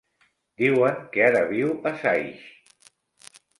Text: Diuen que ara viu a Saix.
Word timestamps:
Diuen 0.61 0.97
que 1.17 1.27
ara 1.27 1.45
viu 1.53 1.71
a 1.91 1.93
Saix. 2.01 2.51